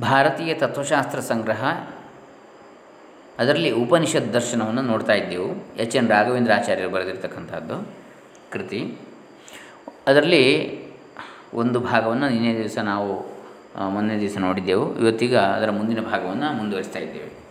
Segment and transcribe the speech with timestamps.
[0.00, 1.64] ಭಾರತೀಯ ತತ್ವಶಾಸ್ತ್ರ ಸಂಗ್ರಹ.
[3.38, 5.76] ಅದರಲ್ಲಿ ಉಪನಿಷತ್ ದರ್ಶನವನ್ನು ನೋಡ್ತಾ ಇದ್ದೆವು.
[5.76, 5.96] ಎಚ್.
[5.96, 6.08] ಎನ್.
[6.08, 7.88] ರಾಘವೇಂದ್ರ ಆಚಾರ್ಯರು ಬರೆದಿರ್ತಕ್ಕಂಥದ್ದು
[8.52, 8.98] ಕೃತಿ.
[10.06, 10.78] ಅದರಲ್ಲಿ
[11.54, 13.34] ಒಂದು ಭಾಗವನ್ನು ನಿನ್ನೆ ದಿವಸ ನಾವು
[13.90, 14.98] ಮೊನ್ನೆ ದಿವಸ ನೋಡಿದ್ದೆವು.
[14.98, 17.44] ಇವತ್ತಿಗ ಅದರ ಮುಂದಿನ ಭಾಗವನ್ನು ಮುಂದುವರಿಸ್ತಾ ಇದ್ದೇವೆ.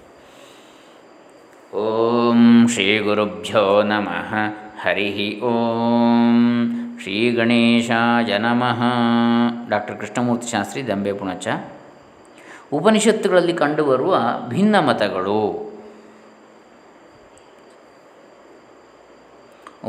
[1.77, 4.33] ಓಂ ಶ್ರೀ ಗುರುಭ್ಯೋ ನಮಃ.
[4.81, 8.83] ಹರಿ ಓಂ ಶ್ರೀ ಗಣೇಶಾಯ ನಮಃ.
[9.69, 11.47] ಡಾಕ್ಟರ್ ಕೃಷ್ಣಮೂರ್ತಿ ಶಾಸ್ತ್ರಿ ದಂಬೆ ಪುಣಚ.
[12.77, 14.13] ಉಪನಿಷತ್ತುಗಳಲ್ಲಿ ಕಂಡುಬರುವ
[14.53, 15.39] ಭಿನ್ನ ಮತಗಳು.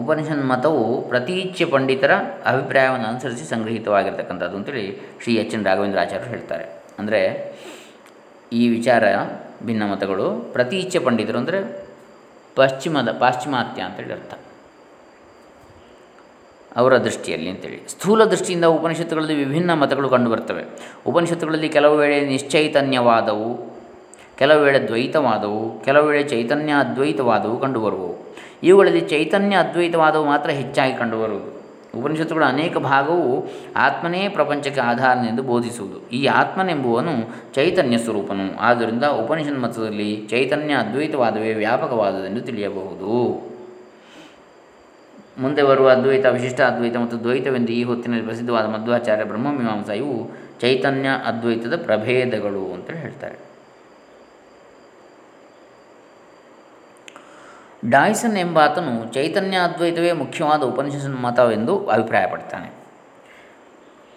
[0.00, 2.12] ಉಪನಿಷನ್ ಮತವು ಪ್ರತೀಚ್ಯ ಪಂಡಿತರ
[2.50, 4.84] ಅಭಿಪ್ರಾಯವನ್ನು ಅನುಸರಿಸಿ ಸಂಗ್ರಹಿತವಾಗಿರ್ತಕ್ಕಂಥದ್ದು ಅಂತೇಳಿ
[5.22, 6.64] ಶ್ರೀ ಎಚ್ ಎನ್ ರಾಘವೇಂದ್ರ ಆಚಾರ್ಯರು ಹೇಳ್ತಾರೆ.
[6.98, 7.20] ಅಂದರೆ
[8.60, 9.04] ಈ ವಿಚಾರ
[9.68, 11.60] ಭಿನ್ನ ಮತಗಳು ಪ್ರತೀಚ್ಯ ಪಂಡಿತರು ಅಂದರೆ
[12.56, 14.34] ಪಶ್ಚಿಮದ ಪಾಶ್ಚಿಮಾತ್ಯ ಅಂತೇಳಿ ಅರ್ಥ.
[16.76, 17.88] ಅವರ ದೃಷ್ಟಿಯಲ್ಲಿ ಅಂತೇಳಿ.
[17.88, 20.64] ಸ್ಥೂಲ ದೃಷ್ಟಿಯಿಂದ ಉಪನಿಷತ್ತುಗಳಲ್ಲಿ ವಿಭಿನ್ನ ಮತಗಳು ಕಂಡುಬರ್ತವೆ.
[21.06, 23.74] ಉಪನಿಷತ್ತುಗಳಲ್ಲಿ ಕೆಲವು ವೇಳೆ ನಿಶ್ಚೈತನ್ಯವಾದವು,
[24.38, 28.36] ಕೆಲವು ವೇಳೆ ದ್ವೈತವಾದವು, ಕೆಲವು ವೇಳೆ ಚೈತನ್ಯ ಅದ್ವೈತವಾದವು ಕಂಡುಬರುವವು.
[28.62, 31.54] ಇವುಗಳಲ್ಲಿ ಚೈತನ್ಯ ಅದ್ವೈತವಾದವು ಮಾತ್ರ ಹೆಚ್ಚಾಗಿ ಕಂಡುಬರುವುದು.
[32.00, 36.10] ಉಪನಿಷತ್ತುಗಳ ಅನೇಕ ಭಾಗವು ಆತ್ಮನೇ ಪ್ರಪಂಚಕ್ಕೆ ಆಧಾರನೆಂದು ಬೋಧಿಸುವುದು.
[36.10, 37.12] ಈ ಆತ್ಮನೆಂಬುವನು
[37.54, 38.58] ಚೈತನ್ಯ ಸ್ವರೂಪನು.
[38.58, 43.53] ಆದ್ದರಿಂದ ಉಪನಿಷತ್ ಮತದಲ್ಲಿ ಚೈತನ್ಯ ಅದ್ವೈತವಾದವೇ ವ್ಯಾಪಕವಾದದೆಂದು ತಿಳಿಯಬಹುದು.
[45.38, 51.76] ಮುಂದೆ ಬರುವ ಅದ್ವೈತ, ವಿಶಿಷ್ಟ ಅದ್ವೈತ ಮತ್ತು ದ್ವೈತವೆಂದು ಈ ಹೊತ್ತಿನಲ್ಲಿ ಪ್ರಸಿದ್ಧವಾದ ಮಧ್ವಾಚಾರ್ಯ ಬ್ರಹ್ಮಮೀಮಾಂಸ ಇವು ಚೈತನ್ಯ ಅದ್ವೈತದ
[51.82, 53.54] ಪ್ರಭೇದಗಳು ಅಂತ ಹೇಳ್ತಾರೆ.
[57.90, 62.72] ಡಾಯ್ಸನ್ ಎಂಬಾತನು ಚೈತನ್ಯ ಅದ್ವೈತವೇ ಮುಖ್ಯವಾದ ಉಪನಿಷತ್ ಮತವೆಂದು ಅಭಿಪ್ರಾಯಪಡ್ತಾನೆ.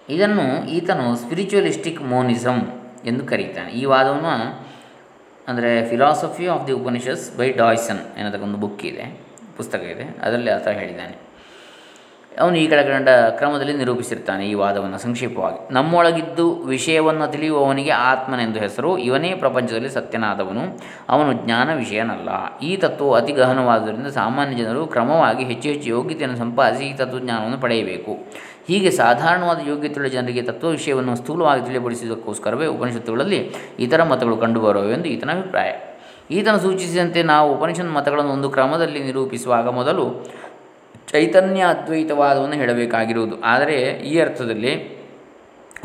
[0.10, 2.62] ಇದನ್ನು ಈತನು ಸ್ಪಿರಿಚುವಲಿಸ್ಟಿಕ್ ಮೋನಿಸಮ್
[3.06, 3.72] ಎಂದು ಕರೀತಾನೆ.
[3.72, 4.64] ಈ ವಾದವನ್ನು
[5.48, 9.27] ಅಂದರೆ philosophy of the Upanishads by Deussen ಎನ್ನತಕ್ಕ ಒಂದು ಬುಕ್ ಇದೆ.
[9.58, 11.16] ಪುಸ್ತಕ ಇದೆ, ಅದರಲ್ಲಿ ಆತ ಹೇಳಿದ್ದಾನೆ.
[12.41, 15.73] ಅವನು ಈ ಕೆಳಗಂಡ ಕ್ರಮದಲ್ಲಿ ನಿರೂಪಿಸಿರ್ತಾನೆ ಈ ವಾದವನ್ನು ಸಂಕ್ಷೇಪವಾಗಿ.
[15.73, 20.64] ನಮ್ಮೊಳಗಿದ್ದು ವಿಷಯವನ್ನು ತಿಳಿಯುವವನಿಗೆ ಆತ್ಮನೆಂದು ಹೆಸರು, ಇವನೇ ಪ್ರಪಂಚದಲ್ಲಿ ಸತ್ಯನಾದವನು,
[21.09, 22.30] ಅವನು ಜ್ಞಾನ ವಿಷಯನಲ್ಲ.
[22.59, 28.14] ಈ ತತ್ವವು ಅತಿ ಗಹನವಾದುದರಿಂದ ಸಾಮಾನ್ಯ ಜನರು ಕ್ರಮವಾಗಿ ಹೆಚ್ಚು ಹೆಚ್ಚು ಯೋಗ್ಯತೆಯನ್ನು ಸಂಪಾದಿಸಿ ಈ ತತ್ವಜ್ಞಾನವನ್ನು ಪಡೆಯಬೇಕು.
[28.70, 33.42] ಹೀಗೆ ಸಾಧಾರಣವಾದ ಯೋಗ್ಯತೆಯುಳ್ಳ ಜನರಿಗೆ ತತ್ವ ವಿಷಯವನ್ನು ಸ್ಥೂಲವಾಗಿ ತಿಳಿಯಪಡಿಸುವುದಕ್ಕೋಸ್ಕರವೇ ಉಪನಿಷತ್ತುಗಳಲ್ಲಿ
[33.80, 35.71] ಇತರ ಮತಗಳು ಕಂಡುಬರುವವೆಂದು ಈತನ ಅಭಿಪ್ರಾಯ.
[36.32, 40.26] ಈತನು ಸೂಚಿಸಿದಂತೆ ನಾವು ಉಪನಿಷತ್ ಮತಗಳನ್ನು ಒಂದು ಕ್ರಮದಲ್ಲಿ ನಿರೂಪಿಸುವಾಗ ಮೊದಲು
[41.11, 43.42] ಚೈತನ್ಯ ಅದ್ವೈತವಾದವನ್ನು ಹೇಳಬೇಕಾಗಿರುವುದು.
[43.42, 44.98] ಆದರೆ ಈ ಅರ್ಥದಲ್ಲಿ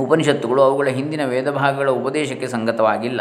[0.00, 3.20] ಉಪನಿಷತ್ತುಗಳು ಅವುಗಳ ಹಿಂದಿನ ವೇದ ಭಾಗಗಳ ಉಪದೇಶಕ್ಕೆ ಸಂಗತವಾಗಿಲ್ಲ.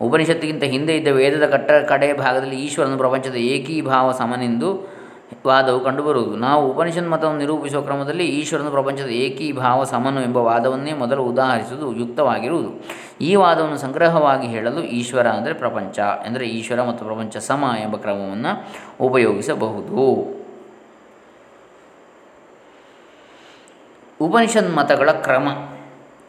[0.00, 4.97] ಉಪನಿಷತ್ತಿಗಿಂತ ಹಿಂದೆ ಇದ್ದ ವೇದದ ಕಟ್ಟ ಕಡೆಯ ಭಾಗದಲ್ಲಿ ಈಶ್ವರನು ಪ್ರಪಂಚದ ಏಕೀಭಾವ ಸಮನೆಂದು
[5.46, 6.36] ವಾದವು ಕಂಡುಬರುವುದು.
[6.36, 12.70] ನಾವು ಉಪನಿಷತ್ ಮತವನ್ನು ನಿರೂಪಿಸುವ ಕ್ರಮದಲ್ಲಿ ಈಶ್ವರನು ಪ್ರಪಂಚದ ಏಕೀಭಾವ ಸಮನು ಎಂಬ ವಾದವನ್ನೇ ಮೊದಲು ಉದಾಹರಿಸುವುದು, ಯುಕ್ತವಾಗಿರುವುದು.
[13.20, 18.66] ಈ ವಾದವನ್ನು ಸಂಗ್ರಹವಾಗಿ ಹೇಳಲು ಈಶ್ವರ ಅಂದರೆ ಪ್ರಪಂಚ ಎಂದರೆ ಈಶ್ವರ ಮತ್ತು ಪ್ರಪಂಚ ಸಮ ಎಂಬ ಕ್ರಮವನ್ನು
[19.04, 20.04] ಉಪಯೋಗಿಸಬಹುದು.
[24.20, 25.48] ಉಪನಿಷತ್ ಮತಗಳ ಕ್ರಮ.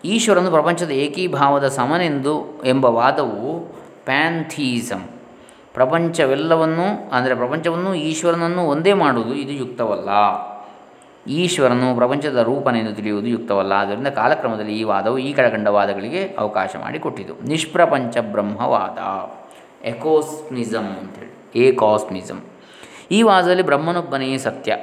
[0.05, 3.59] ಈಶ್ವರನು ಪ್ರಪಂಚದ ಏಕೀಭಾವದ ಸಮನೆಂದು ಎಂಬ ವಾದವು
[4.05, 5.18] ಪ್ಯಾಂಥೀಸಮ್
[5.73, 10.09] ಪ್ರಪಂಚವೆಲ್ಲವನ್ನೂ, ಅಂದರೆ ಪ್ರಪಂಚವನ್ನು ಈಶ್ವರನನ್ನು ಒಂದೇ ಮಾಡುವುದು ಇದು ಯುಕ್ತವಲ್ಲ.
[11.27, 13.71] ಈಶ್ವರನು ಪ್ರಪಂಚದ ರೂಪನೆಂದು ತಿಳಿಯುವುದು ಯುಕ್ತವಲ್ಲ.
[13.71, 18.97] ಆದ್ದರಿಂದ ಕಾಲಕ್ರಮದಲ್ಲಿ ಈ ವಾದವು ಈ ಕೆಳಗಂಡ ವಾದಗಳಿಗೆ ಅವಕಾಶ ಮಾಡಿಕೊಟ್ಟಿತು ನಿಷ್ಪ್ರಪಂಚ ಬ್ರಹ್ಮವಾದ.
[19.85, 21.59] ಎಕೋಸ್ಮಿಸಮ್ ಅಂತೇಳಿ.
[21.59, 22.41] ಏಕಾಸ್ಮಿಸಮ್
[23.11, 24.75] ಈ ವಾದದಲ್ಲಿ ಬ್ರಹ್ಮನೊಬ್ಬನೇ ಸತ್ಯ.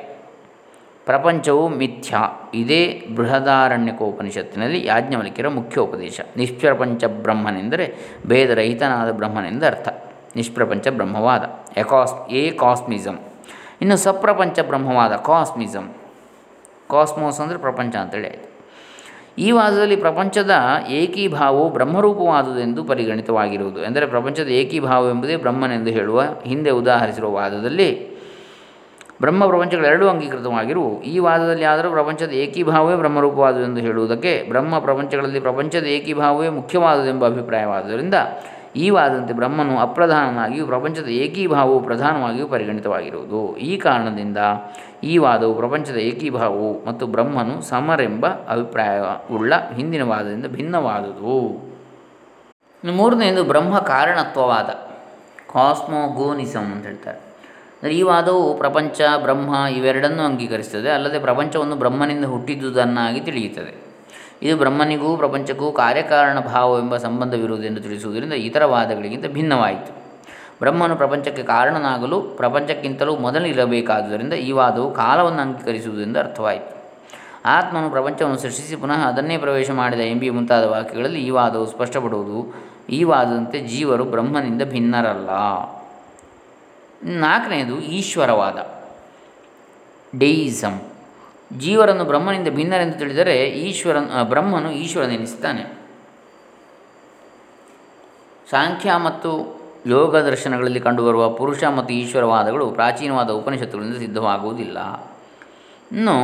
[1.05, 2.17] ಪ್ರಪಂಚವು ಮಿಥ್ಯ.
[2.55, 4.89] ಇದೇ ಬೃಹದಾರಣ್ಯಕೋಪನಿಷತ್ತಿನಲ್ಲಿ
[5.49, 7.95] ಮುಖ್ಯ ಉಪದೇಶ ನಿಷ್ಪ್ರಪಂಚ ಬ್ರಹ್ಮನೆಂದರೆ
[8.27, 9.89] ಭೇದರಹಿತನಾದ ಬ್ರಹ್ಮನೆಂದ ಅರ್ಥ
[10.37, 11.45] ನಿಷ್ಪ್ರಪಂಚ ಬ್ರಹ್ಮವಾದ.
[11.77, 13.19] ಎಕಾಸ್, ಎ ಕಾಸ್ಮಿಸಮ್
[13.83, 15.89] ಇನ್ನು ಸಪ್ರಪಂಚ ಬ್ರಹ್ಮವಾದ ಕಾಸ್ಮಿಸಮ್
[16.91, 18.49] ಕಾಸ್ಮೋಸ್ ಅಂದರೆ ಪ್ರಪಂಚ ಅಂತೇಳಿ ಆಯಿತು.
[19.39, 20.51] ಈ ವಾದದಲ್ಲಿ ಪ್ರಪಂಚದ
[20.89, 23.81] ಏಕೀಭಾವವು ಬ್ರಹ್ಮರೂಪವಾದುದೆಂದು ಪರಿಗಣಿತವಾಗಿರುವುದು.
[23.83, 28.17] ಎಂದರೆ ಪ್ರಪಂಚದ ಏಕೀಭಾವವೆಂಬುದೇ ಬ್ರಹ್ಮನೆಂದು ಹೇಳುವ ಹಿಂದೆ ಉದಾಹರಿಸಿರುವ ವಾದದಲ್ಲಿ
[29.21, 31.03] ಬ್ರಹ್ಮ ಪ್ರಪಂಚಗಳೆರಡೂ ಅಂಗೀಕೃತವಾಗಿರುವು.
[31.03, 38.15] ಈ ವಾದದಲ್ಲಿ ಆದರೂ ಪ್ರಪಂಚದ ಏಕೀಭಾವವೇ ಬ್ರಹ್ಮರೂಪವಾದುದೆಂದು ಹೇಳುವುದಕ್ಕೆ ಬ್ರಹ್ಮ ಪ್ರಪಂಚಗಳಲ್ಲಿ ಪ್ರಪಂಚದ ಏಕೀಭಾವವೇ ಮುಖ್ಯವಾದುದೆಂಬ ಅಭಿಪ್ರಾಯವಾದುದರಿಂದ
[38.77, 43.57] ಈ ವಾದಂತೆ ಬ್ರಹ್ಮನು ಅಪ್ರಧಾನನಾಗಿಯೂ ಪ್ರಪಂಚದ ಏಕೀಭಾವವು ಪ್ರಧಾನವಾಗಿಯೂ ಪರಿಗಣಿತವಾಗಿರುವುದು.
[43.57, 44.39] ಈ ಕಾರಣದಿಂದ
[45.05, 51.67] ಈ ವಾದವು ಪ್ರಪಂಚದ ಏಕೀಭಾವವು ಮತ್ತು ಬ್ರಹ್ಮನು ಸಮರೆಂಬ ಅಭಿಪ್ರಾಯವುಳ್ಳ ಹಿಂದಿನ ವಾದದಿಂದ ಭಿನ್ನವಾದುದು.
[52.93, 54.67] ಮೂರನೆಯದು ಬ್ರಹ್ಮ ಕಾರಣತ್ವವಾದ.
[55.53, 57.27] ಕಾಸ್ಮೋಗೋನಿಸಮ್ ಅಂತ ಹೇಳ್ತಾರೆ.
[57.93, 63.86] ಈ ವಾದವು ಪ್ರಪಂಚ, ಬ್ರಹ್ಮ ಇವೆರಡನ್ನೂ ಅಂಗೀಕರಿಸುತ್ತದೆ ಅಲ್ಲದೆ ಪ್ರಪಂಚವನ್ನು ಬ್ರಹ್ಮನಿಂದ ಹುಟ್ಟಿದುದನ್ನಾಗಿ ತಿಳಿಯುತ್ತದೆ.
[64.43, 70.07] ಇದು ಬ್ರಹ್ಮನಿಗೂ ಪ್ರಪಂಚಕ್ಕೂ ಕಾರ್ಯಕಾರಣ ಭಾವವೆಂಬ ಸಂಬಂಧವಿರುವುದೆಂದು ತಿಳಿಸುವುದರಿಂದ ಇತರ ವಾದಗಳಿಗಿಂತ ಭಿನ್ನವಾಯಿತು.
[70.59, 76.77] ಬ್ರಹ್ಮನು ಪ್ರಪಂಚಕ್ಕೆ ಕಾರಣನಾಗಲು ಪ್ರಪಂಚಕ್ಕಿಂತಲೂ ಮೊದಲಿರಬೇಕಾದುದರಿಂದ ಈ ವಾದವು ಕಾಲವನ್ನು ಅಂಗೀಕರಿಸುವುದೆಂದು ಅರ್ಥವಾಯಿತು.
[77.45, 82.55] ಆತ್ಮನು ಪ್ರಪಂಚವನ್ನು ಸೃಷ್ಟಿಸಿ ಪುನಃ ಅದನ್ನೇ ಪ್ರವೇಶ ಮಾಡಿದ ಎಂಬಿ ಮುಂತಾದ ವಾಕ್ಯಗಳಲ್ಲಿ ಈ ವಾದವು ಸ್ಪಷ್ಟಪಡುವುದು,
[82.91, 85.31] ಈ ವಾದದಂತೆ ಜೀವರು ಬ್ರಹ್ಮನಿಂದ ಭಿನ್ನರಲ್ಲ.
[87.05, 88.59] ನಾಲ್ಕನೆಯದು ಈಶ್ವರವಾದ
[90.19, 90.81] ಡೆಯಿಸಮ್
[91.53, 95.63] ಜೀವರನ್ನು ಬ್ರಹ್ಮನಿಂದ ಭಿನ್ನರೆಂದು ತಿಳಿದರೆ ಈಶ್ವರನ್ ಬ್ರಹ್ಮನು ಈಶ್ವರನೆನಿಸುತ್ತಾನೆ
[98.51, 104.79] ಸಾಂಖ್ಯ ಮತ್ತು ಯೋಗ ದರ್ಶನಗಳಲ್ಲಿ ಕಂಡುಬರುವ ಪುರುಷ ಮತ್ತು ಈಶ್ವರವಾದಗಳು ಪ್ರಾಚೀನವಾದ ಉಪನಿಷತ್ತುಗಳಿಂದ ಸಿದ್ಧವಾಗುವುದಿಲ್ಲ.
[105.93, 106.17] ಇನ್ನು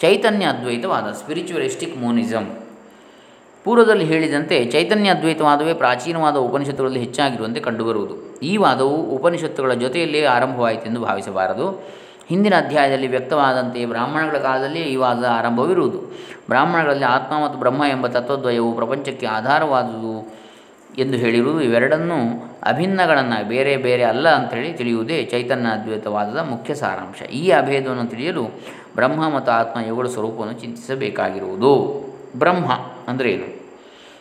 [0.00, 2.48] ಚೈತನ್ಯ ಅದ್ವೈತವಾದ ಸ್ಪಿರಿಚುವಲಿಸ್ಟಿಕ್ ಮೋನಿಸಮ್
[3.64, 8.40] ಪೂರ್ವದಲ್ಲಿ ಹೇಳಿದಂತೆ ಚೈತನ್ಯ ಅದ್ವೈತವಾದವೇ ಪ್ರಾಚೀನವಾದ ಉಪನಿಷತ್ತುಗಳಲ್ಲಿ ಹೆಚ್ಚಾಗಿರುವಂತೆ ಕಂಡುಬರುವುದು.
[8.40, 12.00] ಈ ವಾದವು ಉಪನಿಷತ್ತುಗಳ ಜೊತೆಯಲ್ಲೇ ಆರಂಭವಾಯಿತೆಂದು ಭಾವಿಸಬಾರದು.
[12.30, 15.98] ಹಿಂದಿನ ಅಧ್ಯಾಯದಲ್ಲಿ ವ್ಯಕ್ತವಾದಂತೆ ಬ್ರಾಹ್ಮಣಗಳ ಕಾಲದಲ್ಲಿ ಈ ವಾದ ಆರಂಭವಿರುವುದು.
[16.48, 20.40] ಬ್ರಾಹ್ಮಣಗಳಲ್ಲಿ ಆತ್ಮ ಮತ್ತು ಬ್ರಹ್ಮ ಎಂಬ ತತ್ವದ್ವಯವು ಪ್ರಪಂಚಕ್ಕೆ ಆಧಾರವಾದುದು
[20.98, 22.14] ಎಂದು ಹೇಳಿರುವುದು ಇವೆರಡನ್ನೂ
[22.62, 27.22] ಅಭಿನ್ನಗಳನ್ನು ಬೇರೆ ಬೇರೆ ಅಲ್ಲ ಅಂಥೇಳಿ ತಿಳಿಯುವುದೇ ಚೈತನ್ಯ ಅದ್ವೈತವಾದದ ಮುಖ್ಯ ಸಾರಾಂಶ.
[27.22, 28.44] ಈ ಅಭೇದವನ್ನು ತಿಳಿಯಲು
[28.94, 32.04] ಬ್ರಹ್ಮ ಮತ್ತು ಆತ್ಮ ಇವುಗಳ ಸ್ವರೂಪವನ್ನು ಚಿಂತಿಸಬೇಕಾಗಿರುವುದು.
[32.38, 32.72] ಬ್ರಹ್ಮ
[33.08, 33.60] ಅಂದರೆ ಏನು?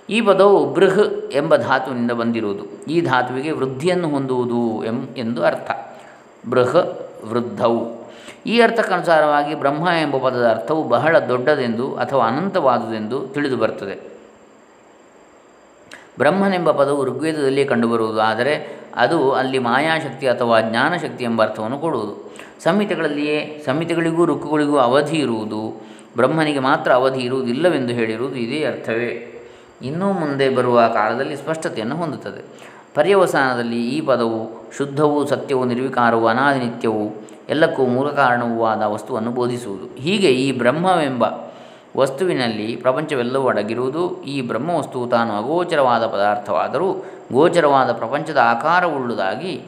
[0.09, 2.85] ಈ ಪದವು ಬೃಹ್ ಎಂಬ ಧಾತುವಿನಿಂದ ಬಂದಿರುವುದು.
[2.87, 5.71] ಈ ಧಾತುವಿಗೆ ವೃದ್ಧಿಯನ್ನು ಹೊಂದುವುದು ಎಂ ಎಂದು ಅರ್ಥ.
[6.49, 6.75] ಬೃಹ
[7.29, 7.98] ವೃದ್ಧವು.
[8.45, 13.95] ಈ ಅರ್ಥಕ್ಕನುಸಾರವಾಗಿ ಬ್ರಹ್ಮ ಎಂಬ ಪದದ ಅರ್ಥವು ಬಹಳ ದೊಡ್ಡದೆಂದು ಅಥವಾ ಅನಂತವಾದುದೆಂದು ತಿಳಿದು ಬರ್ತದೆ.
[16.17, 18.53] ಬ್ರಹ್ಮನೆಂಬ ಪದವು ಋಗ್ವೇದದಲ್ಲಿ ಕಂಡುಬರುವುದು, ಆದರೆ
[18.95, 22.15] ಅದು ಅಲ್ಲಿ ಮಾಯಾಶಕ್ತಿ ಅಥವಾ ಜ್ಞಾನಶಕ್ತಿ ಎಂಬ ಅರ್ಥವನ್ನು ಕೊಡುವುದು.
[22.63, 25.61] ಸಂಹಿತೆಗಳಲ್ಲಿಯೇ, ಸಂಹಿತೆಗಳಿಗೂ ಋಕ್ಕುಗಳಿಗೂ ಅವಧಿ ಇರುವುದು,
[26.15, 29.11] ಬ್ರಹ್ಮನಿಗೆ ಮಾತ್ರ ಅವಧಿ ಇರುವುದಿಲ್ಲವೆಂದು ಹೇಳಿರುವುದು ಇದೇ ಅರ್ಥವೇ.
[29.81, 32.41] ಇನ್ನೂ ಮುಂದೆ ಬರುವ ಕಾಲದಲ್ಲಿ ಸ್ಪಷ್ಟತೆಯನ್ನು ಹೊಂದುತ್ತದೆ.
[32.95, 34.39] ಪರ್ಯವಸಾನದಲ್ಲಿ ಈ ಪದವು
[34.77, 37.05] ಶುದ್ಧವೂ ಸತ್ಯವು ನಿರ್ವಿಕಾರವೂ ಅನಾದಿನಿತ್ಯವೂ
[37.49, 40.01] ಎಲ್ಲಕ್ಕೂ ಮೂಲ ಕಾರಣವೂ ಆದ ವಸ್ತುವನ್ನು ಬೋಧಿಸುವುದು.
[40.01, 41.23] ಹೀಗೆ ಈ ಬ್ರಹ್ಮವೆಂಬ
[41.97, 49.61] ವಸ್ತುವಿನಲ್ಲಿ ಪ್ರಪಂಚವೆಲ್ಲವೂ ಅಡಗಿರುವುದು, ಈ ಬ್ರಹ್ಮವಸ್ತುವು ತಾನು ಅಗೋಚರವಾದ ಪದಾರ್ಥವಾದರೂ ಗೋಚರವಾದ ಪ್ರಪಂಚದ ಆಕಾರವುಳ್ಳುದಾಗಿ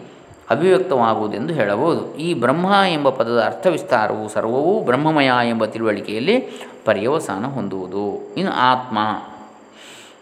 [0.50, 2.16] ಅಭಿವ್ಯಕ್ತವಾಗುವುದೆಂದು ಹೇಳಬಹುದು.
[2.16, 6.38] ಈ ಬ್ರಹ್ಮ ಎಂಬ ಪದದ ಅರ್ಥವಿಸ್ತಾರವು ಸರ್ವವೂ ಬ್ರಹ್ಮಮಯ ಎಂಬ ತಿಳುವಳಿಕೆಯಲ್ಲಿ
[6.86, 8.34] ಪರ್ಯವಸಾನ ಹೊಂದುವುದು.
[8.36, 8.98] ಇನ್ನು ಆತ್ಮ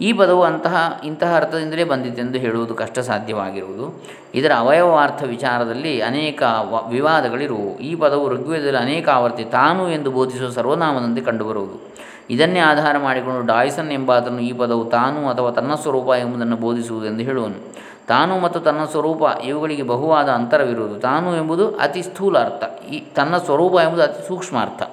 [0.01, 4.03] ಈ ಪದವು ಅಂತಹ, ಇಂತಹ ಅರ್ಥದಿಂದಲೇ ಬಂದಿತೆಂದು ಹೇಳುವುದು ಕಷ್ಟ ಸಾಧ್ಯವಾಗಿರುವುದು
[4.35, 7.79] ಇದರ ಅವಯವಾರ್ಥ ವಿಚಾರದಲ್ಲಿ ಅನೇಕ ವ, ವಿವಾದಗಳಿರುವು.
[7.79, 11.93] ಈ ಪದವು ಋಗ್ವೇದದಲ್ಲಿ ಅನೇಕ ಆವರ್ತಿ ತಾನು ಎಂದು ಬೋಧಿಸುವ ಸರ್ವನಾಮದಂತೆ ಕಂಡುಬರುವುದು.
[12.29, 17.73] ಇದನ್ನೇ ಆಧಾರ ಮಾಡಿಕೊಂಡು ಡಾಯ್ಸನ್ ಎಂಬಾತನು ಈ ಪದವು ತಾನು ಅಥವಾ ತನ್ನ ಸ್ವರೂಪ ಎಂಬುದನ್ನು ಬೋಧಿಸುವುದೆಂದು ಹೇಳುವನು.
[18.07, 20.99] ತಾನು ಮತ್ತು ತನ್ನ ಸ್ವರೂಪ ಇವುಗಳಿಗೆ ಬಹುವಾದ ಅಂತರವಿರುವುದು.
[20.99, 22.85] ತಾನು ಎಂಬುದು ಅತಿ ಸ್ಥೂಲ ಅರ್ಥ.
[22.85, 24.83] ಈ, ತನ್ನ ಸ್ವರೂಪ ಎಂಬುದು ಅತಿ ಸೂಕ್ಷ್ಮ ಅರ್ಥ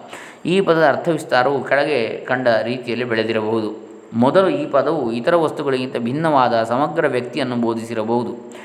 [0.47, 3.86] ಈ ಪದದ ಅರ್ಥವಿಸ್ತಾರವು ಕೆಳಗೆ ಕಂಡ ರೀತಿಯಲ್ಲಿ ಬೆಳೆದಿರಬಹುದು.
[4.17, 8.57] ಮೊದಲು ಈ ಪದವು ಇತರ ವಸ್ತುಗಳಿಗಿಂತ ಭಿನ್ನವಾದ ಸಮಗ್ರ ವ್ಯಕ್ತಿಯನ್ನು ಬೋಧಿಸಿರಬಹುದು.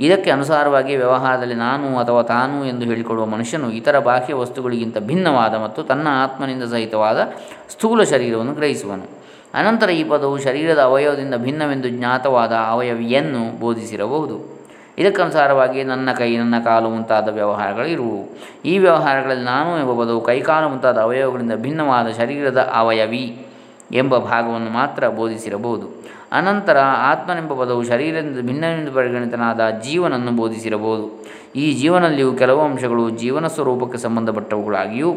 [0.00, 6.08] ಇದಕ್ಕೆ ಅನುಸಾರವಾಗಿ ವ್ಯವಹಾರದಲ್ಲಿ ನಾನು ಅಥವಾ ತಾನು ಎಂದು ಹೇಳಿಕೊಳ್ಳುವ ಮನುಷ್ಯನು ಇತರ ಬಾಹ್ಯ ವಸ್ತುಗಳಿಗಿಂತ ಭಿನ್ನವಾದ ಮತ್ತು ತನ್ನ
[6.10, 7.20] ಆತ್ಮನಿಂದ ಸಹಿತವಾದ
[7.68, 9.18] ಸ್ಥೂಲ ಶರೀರವನ್ನು ಗ್ರಹಿಸುವನು.
[9.54, 14.58] ಅನಂತರ ಈ ಪದವು ಶರೀರದ ಅವಯವದಿಂದ ಭಿನ್ನವೆಂದು ಜ್ಞಾತವಾದ ಅವಯವಿಯನ್ನು ಬೋಧಿಸಿರಬಹುದು.
[14.98, 18.28] ಇದಕ್ಕನುಸಾರವಾಗಿ ನನ್ನ ಕೈ, ನನ್ನ ಕಾಲು ಮುಂತಾದ ವ್ಯವಹಾರಗಳಿರುವು
[18.64, 23.47] ಈ ವ್ಯವಹಾರಗಳಲ್ಲಿ ನಾನು ಎಂಬ ಪದವು ಕೈಕಾಲು ಮುಂತಾದ ಅವಯವಗಳಿಂದ ಭಿನ್ನವಾದ ಶರೀರದ ಅವಯವಿ.
[23.92, 25.86] ಎಂಬ ಭಾಗವನ್ನು ಮಾತ್ರ ಬೋಧಿಸಿರಬಹುದು.
[26.32, 31.28] ಅನಂತರ ಆತ್ಮನೆಂಬ ಪದವು ಶರೀರದಿಂದ ಭಿನ್ನವೆಂದು ಪರಿಗಣಿತನಾದ ಜೀವನನ್ನು ಬೋಧಿಸಿರಬಹುದು.
[31.56, 35.12] ಈ ಜೀವನಲ್ಲಿಯೂ ಕೆಲವು ಅಂಶಗಳು ಜೀವನ ಸ್ವರೂಪಕ್ಕೆ ಸಂಬಂಧಪಟ್ಟವುಗಳಾಗಿಯೂ,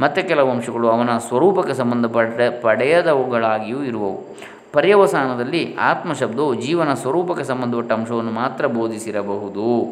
[0.00, 4.36] ಮತ್ತು ಕೆಲವು ಅಂಶಗಳು ಅವನ ಸ್ವರೂಪಕ್ಕೆ ಸಂಬಂಧಪಟ್ಟ ಪಡೆಯದವುಗಳಾಗಿಯೂ ಇರುವವು.
[4.72, 9.82] ಪರ್ಯವಸಾನದಲ್ಲಿ ಆತ್ಮಶಬ್ದವು ಜೀವನ ಸ್ವರೂಪಕ್ಕೆ ಸಂಬಂಧಪಟ್ಟ ಅಂಶವನ್ನು ಮಾತ್ರ ಬೋಧಿಸಿರಬಹುದು.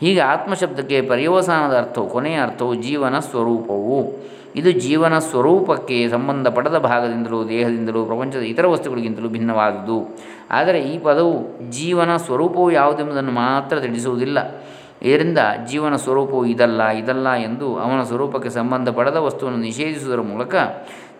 [0.00, 4.24] ಹೀಗೆ ಆತ್ಮಶಬ್ದಕ್ಕೆ ಪರ್ಯವಸಾನದ ಅರ್ಥವು ಕೊನೆಯ ಅರ್ಥವು ಜೀವನ ಸ್ವರೂಪವು.
[4.56, 10.16] ಇದು ಜೀವನ ಸ್ವರೂಪಕ್ಕೆ ಸಂಬಂಧಪಡದ ಭಾಗದಿಂದಲೂ, ದೇಹದಿಂದಲೂ, ಪ್ರಪಂಚದ ಇತರ ವಸ್ತುಗಳಿಗಿಂತಲೂ ಭಿನ್ನವಾದುದು.
[10.50, 14.64] ಆದರೆ ಈ ಪದವು ಜೀವನ ಸ್ವರೂಪವು ಯಾವುದೆಂಬುದನ್ನು ಮಾತ್ರ ತಿಳಿಸುವುದಿಲ್ಲ.
[15.02, 15.38] ಇದರಿಂದ
[15.70, 20.54] ಜೀವನ ಸ್ವರೂಪವು ಇದಲ್ಲ ಇದಲ್ಲ ಎಂದು ಅವನ ಸ್ವರೂಪಕ್ಕೆ ಸಂಬಂಧಪಡದ ವಸ್ತುವನ್ನು ನಿಷೇಧಿಸುವುದರ ಮೂಲಕ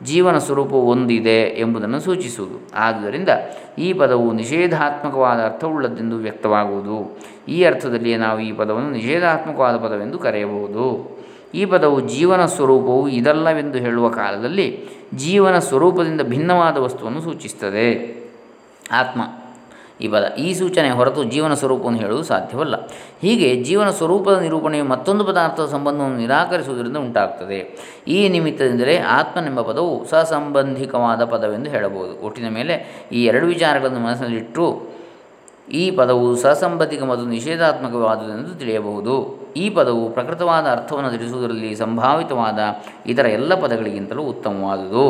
[0.03, 2.71] ಜೀವನ ಸ್ವರೂಪವು ಒಂದಿದೆ ಎಂಬುದನ್ನು ಸೂಚಿಸುವುದು.
[2.75, 3.29] ಆದುದರಿಂದ
[3.79, 7.19] ಈ ಪದವು ನಿಷೇಧಾತ್ಮಕವಾದ ಅರ್ಥವುಳ್ಳದ್ದೆಂದು ವ್ಯಕ್ತವಾಗುವುದು.
[7.49, 11.14] ಈ ಅರ್ಥದಲ್ಲಿಯೇ ನಾವು ಈ ಪದವನ್ನು ನಿಷೇಧಾತ್ಮಕವಾದ ಪದವೆಂದು ಕರೆಯಬಹುದು.
[11.55, 18.15] ಈ ಪದವು ಜೀವನ ಸ್ವರೂಪವು ಇದಲ್ಲವೆಂದು ಹೇಳುವ ಕಾಲದಲ್ಲಿ ಜೀವನ ಸ್ವರೂಪದಿಂದ ಭಿನ್ನವಾದ ವಸ್ತುವನ್ನು ಸೂಚಿಸುತ್ತದೆ.
[18.93, 19.21] ಆತ್ಮ.
[20.01, 22.75] ಈ ಪದ, ಈ ಸೂಚನೆ ಹೊರತು ಜೀವನ ಸ್ವರೂಪವನ್ನು ಹೇಳುವುದು ಸಾಧ್ಯವಲ್ಲ.
[23.21, 27.79] ಹೀಗೆ ಜೀವನ ಸ್ವರೂಪದ ನಿರೂಪಣೆಯು ಮತ್ತೊಂದು ಪದಾರ್ಥದ ಸಂಬಂಧವನ್ನು ನಿರಾಕರಿಸುವುದರಿಂದ ಉಂಟಾಗ್ತದೆ.
[28.09, 32.27] ಈ ನಿಮಿತ್ತದಿಂದಲೇ ಆತ್ಮನೆಂಬ ಪದವು ಸಸಂಬಂಧಿಕವಾದ ಪದವೆಂದು ಹೇಳಬಹುದು.
[32.27, 34.83] ಒಟ್ಟಿನ ಮೇಲೆ ಈ ಎರಡು ವಿಚಾರಗಳನ್ನು ಮನಸ್ಸಿನಲ್ಲಿಟ್ಟು
[35.73, 39.44] ಈ ಪದವು ಸಸಂಬಂಧಿಕ ಮತ್ತು ನಿಷೇಧಾತ್ಮಕವಾದುದೆಂದು ತಿಳಿಯಬಹುದು.
[39.57, 42.59] ಈ ಪದವು ಪ್ರಕೃತವಾದ ಅರ್ಥವನ್ನು ತಿಳಿಸುವುದರಲ್ಲಿ ಸಂಭಾವಿತವಾದ
[43.07, 45.07] ಇತರ ಎಲ್ಲ ಪದಗಳಿಗಿಂತಲೂ ಉತ್ತಮವಾದುದು.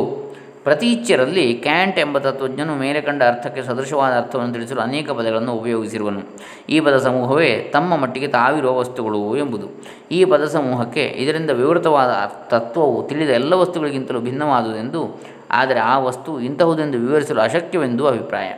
[0.65, 6.23] ಪ್ರತೀಚ್ಯರಲ್ಲಿ ಕ್ಯಾಂಟ್ ಎಂಬ ತತ್ವಜ್ಞನು ಮೇಲೆ ಕಂಡ ಅರ್ಥಕ್ಕೆ ಸದೃಶವಾದ ಅರ್ಥವನ್ನು ತಿಳಿಸಲು ಅನೇಕ ಪದಗಳನ್ನು ಉಪಯೋಗಿಸಿರುವನು.
[6.69, 9.69] ಈ ಪದ ಸಮೂಹವೇ ತಮ್ಮ ಮಟ್ಟಿಗೆ ತಾವಿರುವ ವಸ್ತುಗಳು ಎಂಬುದು.
[10.13, 12.13] ಈ ಪದ ಸಮೂಹಕ್ಕೆ ಇದರಿಂದ ವಿವೃತವಾದ
[12.49, 15.03] ತತ್ವವು ತಿಳಿದ ಎಲ್ಲ ವಸ್ತುಗಳಿಗಿಂತಲೂ ಭಿನ್ನವಾದುದೆಂದು,
[15.51, 18.51] ಆದರೆ ಆ ವಸ್ತು ಇಂತಹುದೆಂದು ವಿವರಿಸಲು ಅಶಕ್ಯವೆಂದು ಅಭಿಪ್ರಾಯ.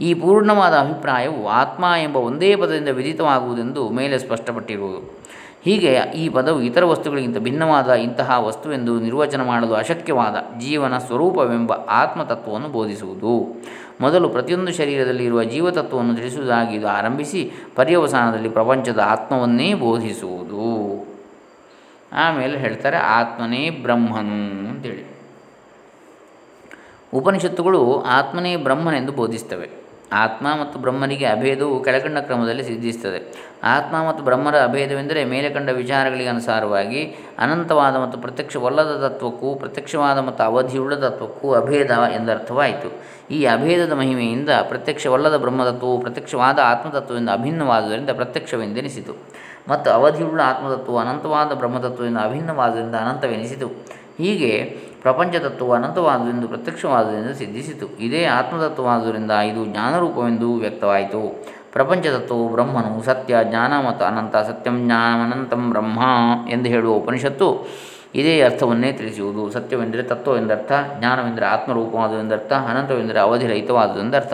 [0.00, 5.20] ಈ ಪೂರ್ಣವಾದ ಅಭಿಪ್ರಾಯವು ಆತ್ಮ ಎಂಬ ಒಂದೇ ಪದದಿಂದ ವಿಧಿತವಾಗುವುದೆಂದು ಮೇಲೆ ಸ್ಪಷ್ಟಪಟ್ಟಿರುವುದು.
[5.64, 13.62] ಹೀಗೆ ಈ ಪದವು ಇತರ ವಸ್ತುಗಳಿಗಿಂತ ಭಿನ್ನವಾದ ಇಂತಹ ವಸ್ತುವೆಂದು ನಿರ್ವಚನ ಮಾಡಲು ಅಶಕ್ಯವಾದ ಜೀವನ ಸ್ವರೂಪವೆಂಬ ಆತ್ಮತತ್ವವನ್ನು ಬೋಧಿಸುವುದು.
[14.00, 21.06] ಮೊದಲು ಪ್ರತಿಯೊಂದು ಶರೀರದಲ್ಲಿ ಇರುವ ಜೀವತತ್ವವನ್ನು ತಿಳಿಸುವುದಾಗಿ ಇದು ಆರಂಭಿಸಿ ಪರ್ಯವಸಾನದಲ್ಲಿ ಪ್ರಪಂಚದ ಆತ್ಮವನ್ನೇ ಬೋಧಿಸುವುದು.
[22.12, 25.04] ಆಮೇಲೆ ಹೇಳ್ತಾರೆ ಆತ್ಮನೇ ಬ್ರಹ್ಮನು ಅಂತೇಳಿ.
[27.14, 29.89] ಉಪನಿಷತ್ತುಗಳು ಆತ್ಮನೇ ಬ್ರಹ್ಮನೆಂದು ಬೋಧಿಸ್ತವೆ.
[30.12, 33.50] ಆತ್ಮ ಮತ್ತು ಬ್ರಹ್ಮನಿಗೆ ಅಭೇದವು ಕೆಳಕಂಡ ಕ್ರಮದಲ್ಲಿ ಸಿದ್ಧಿಸುತ್ತದೆ.
[33.64, 40.94] ಆತ್ಮ ಮತ್ತು ಬ್ರಹ್ಮರ ಅಭೇದವೆಂದರೆ ಮೇಲೆ ಕಂಡ ವಿಚಾರಗಳಿಗೆ ಅನುಸಾರವಾಗಿ ಅನಂತವಾದ ಮತ್ತು ಪ್ರತ್ಯಕ್ಷವಲ್ಲದ ತತ್ವಕ್ಕೂ ಪ್ರತ್ಯಕ್ಷವಾದ ಮತ್ತು ಅವಧಿಯುಳ್ಳ
[40.94, 42.92] ತತ್ವಕ್ಕೂ ಅಭೇದ ಎಂದರ್ಥವಾಯಿತು.
[43.30, 49.16] ಈ ಅಭೇದದ ಮಹಿಮೆಯಿಂದ ಪ್ರತ್ಯಕ್ಷವಲ್ಲದ ಬ್ರಹ್ಮತತ್ವವು ಪ್ರತ್ಯಕ್ಷವಾದ ಆತ್ಮತತ್ವದಿಂದ ಅಭಿನ್ನವಾದುದರಿಂದ ಪ್ರತ್ಯಕ್ಷವೆಂದೆನಿಸಿತು.
[49.68, 54.00] ಮತ್ತು ಅವಧಿಯುಳ್ಳ ಆತ್ಮತತ್ವವು ಅನಂತವಾದ ಬ್ರಹ್ಮತತ್ವದಿಂದ ಅಭಿನ್ನವಾದುದರಿಂದ ಅನಂತವೆನಿಸಿತು.
[54.18, 57.86] ಹೀಗೆ ಪ್ರಪಂಚ ತತ್ವವು ಅನಂತವಾದುದೆಂದು ಪ್ರತ್ಯಕ್ಷವಾದುದೆಂದು ಸಿದ್ಧಿಸಿತು.
[57.98, 61.44] ಇದೇ ಆತ್ಮತತ್ವವಾದುದರಿಂದ ಇದು ಜ್ಞಾನರೂಪವೆಂದು ವ್ಯಕ್ತವಾಯಿತು.
[61.72, 66.00] ಪ್ರಪಂಚ ತತ್ವವು ಬ್ರಹ್ಮನು ಸತ್ಯ, ಜ್ಞಾನ ಮತ್ತು ಅನಂತ, ಸತ್ಯಂ ಜ್ಞಾನಮನಂತಂ ಬ್ರಹ್ಮ
[66.50, 67.68] ಎಂದು ಹೇಳುವ ಉಪನಿಷತ್ತು
[68.14, 69.50] ಇದೇ ಅರ್ಥವನ್ನೇ ತಿಳಿಸುವುದು.
[69.50, 74.32] ಸತ್ಯವೆಂದರೆ ತತ್ವವೆಂದರ್ಥ, ಜ್ಞಾನವೆಂದರೆ ಆತ್ಮರೂಪವಾದುದೆಂದರ್ಥ, ಅನಂತವೆಂದರೆ ಅವಧಿರಹಿತವಾದುದೆಂದರ್ಥ.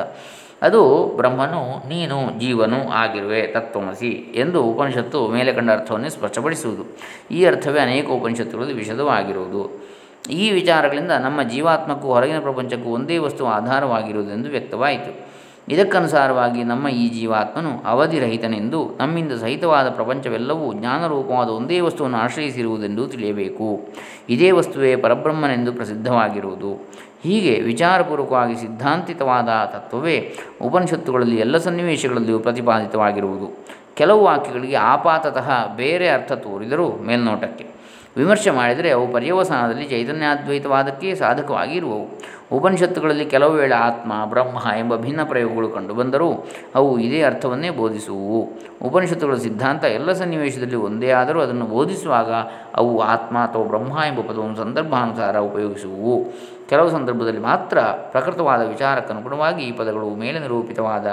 [0.63, 6.85] ಅದು ಬ್ರಹ್ಮನು, ನೀನು, ಜೀವನು ಆಗಿರುವೆ, ತತ್ವಮಸಿ ಎಂದು ಉಪನಿಷತ್ತು ಮೇಲೆ ಕಂಡ ಅರ್ಥವನ್ನೇ ಸ್ಪಷ್ಟಪಡಿಸುವುದು.
[7.31, 9.96] ಈ ಅರ್ಥವೇ ಅನೇಕ ಉಪನಿಷತ್ತುಗಳಲ್ಲಿ ವಿಶದವಾಗಿರುವುದು
[10.31, 15.27] ಈ ವಿಚಾರಗಳಿಂದ ನಮ್ಮ ಜೀವಾತ್ಮಕ್ಕೂ ಹೊರಗಿನ ಪ್ರಪಂಚಕ್ಕೂ ಒಂದೇ ವಸ್ತು ಆಧಾರವಾಗಿರುವುದೆಂದು ವ್ಯಕ್ತವಾಯಿತು.
[15.69, 23.89] ಇದಕ್ಕನುಸಾರವಾಗಿ ನಮ್ಮ ಈ ಜೀವಾತ್ಮನು ಅವಧಿರಹಿತನೆಂದು ನಮ್ಮಿಂದ ಸಹಿತವಾದ ಪ್ರಪಂಚವೆಲ್ಲವೂ ಜ್ಞಾನರೂಪವಾದ ಒಂದೇ ವಸ್ತುವನ್ನು ಆಶ್ರಯಿಸಿರುವುದೆಂದು ತಿಳಿಯಬೇಕು.
[24.29, 26.75] ಇದೇ ವಸ್ತುವೇ ಪರಬ್ರಹ್ಮನೆಂದು ಪ್ರಸಿದ್ಧವಾಗಿರುವುದು.
[27.23, 33.67] ಹೀಗೆ ವಿಚಾರಪೂರ್ವಕವಾಗಿ ಸಿದ್ಧಾಂತಿತವಾದ ತತ್ವವೇ ಉಪನಿಷತ್ತುಗಳಲ್ಲಿ ಎಲ್ಲ ಸನ್ನಿವೇಶಗಳಲ್ಲಿಯೂ ಪ್ರತಿಪಾದಿತವಾಗಿರುವುದು.
[33.95, 37.76] ಕೆಲವು ವಾಕ್ಯಗಳಿಗೆ ಆಪಾತತಃ ಬೇರೆ ಅರ್ಥ ತೋರಿದರೂ ಮೇಲ್ನೋಟಕ್ಕೆ.
[38.17, 42.07] ವಿಮರ್ಶೆ ಮಾಡಿದರೆ ಅವು ಪರ್ಯವಸಾನದಲ್ಲಿ ಚೈತನ್ಯಾದ್ವೈತವಾದಕ್ಕೆ ಸಾಧಕವಾಗಿ ಇರುವವು
[42.53, 48.41] ಉಪನಿಷತ್ತುಗಳಲ್ಲಿ ಕೆಲವು ವೇಳೆ ಆತ್ಮ, ಬ್ರಹ್ಮ ಎಂಬ ಭಿನ್ನ ಪ್ರಯೋಗಗಳು ಕಂಡುಬಂದರೂ ಅವು ಇದೇ ಅರ್ಥವನ್ನೇ ಬೋಧಿಸುವು
[48.83, 52.31] ಉಪನಿಷತ್ತುಗಳ ಸಿದ್ಧಾಂತ ಎಲ್ಲ ಸನ್ನಿವೇಶದಲ್ಲಿ ಒಂದೇ ಆದರೂ ಅದನ್ನು ಬೋಧಿಸುವಾಗ
[52.75, 56.25] ಅವು ಆತ್ಮ ಅಥವಾ ಬ್ರಹ್ಮ ಎಂಬ ಪದವನ್ನು ಸಂದರ್ಭಾನುಸಾರ ಉಪಯೋಗಿಸುವು
[56.71, 61.07] ಕೆಲವು ಸಂದರ್ಭದಲ್ಲಿ ಮಾತ್ರ ಪ್ರಕೃತವಾದ ವಿಚಾರಕ್ಕನುಗುಣವಾಗಿ ಈ ಪದಗಳು ಮೇಲೆ ನಿರೂಪಿತವಾದ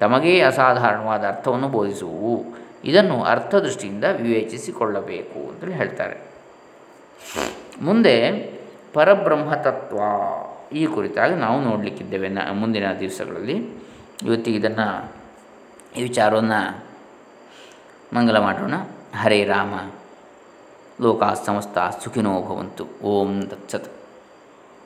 [0.00, 2.34] ತಮಗೇ ಅಸಾಧಾರಣವಾದ ಅರ್ಥವನ್ನು ಬೋಧಿಸುವು
[2.84, 6.37] ಇದನ್ನು ಅರ್ಥದೃಷ್ಟಿಯಿಂದ ವಿವೇಚಿಸಿಕೊಳ್ಳಬೇಕು ಅಂತೇಳಿ ಹೇಳ್ತಾರೆ.
[7.82, 8.30] ಮುಂದೆ
[8.94, 9.98] ಪರಬ್ರಹ್ಮ ತತ್ವ
[10.74, 13.54] ಈ ಕುರಿತಾಗಿ ನಾವು ನೋಡಲಿಕ್ಕಿದ್ದೇವೆ ನ ಮುಂದಿನ ದಿವಸಗಳಲ್ಲಿ.
[14.26, 15.12] ಇವತ್ತಿಗೆ ಇದನ್ನು,
[15.96, 16.84] ಈ ವಿಚಾರವನ್ನು
[18.14, 18.74] ಮಂಗಲ ಮಾಡೋಣ.
[19.20, 19.90] ಹರೇ ರಾಮ.
[21.00, 22.86] ಲೋಕ ಸಮಸ್ತ ಸುಖಿನೋ ಭವಂತು.
[23.04, 23.97] ಓಂ ದತ್ಸತ್